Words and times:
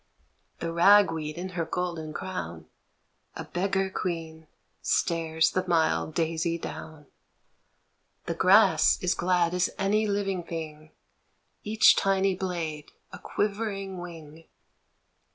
The 0.61 0.73
rag 0.73 1.11
weed 1.11 1.37
in 1.37 1.49
her 1.49 1.63
golden 1.63 2.11
crown, 2.11 2.65
A 3.35 3.43
beggar 3.43 3.91
queen, 3.91 4.47
stares 4.81 5.51
the 5.51 5.63
mild 5.67 6.15
daisy 6.15 6.57
down. 6.57 7.05
The 8.25 8.33
grass 8.33 8.97
is 9.03 9.13
glad 9.13 9.53
as 9.53 9.69
any 9.77 10.07
living 10.07 10.41
thing, 10.43 10.89
Each 11.63 11.95
tiny 11.95 12.33
blade 12.33 12.91
a 13.13 13.19
quivering 13.19 13.99
wing. 13.99 14.45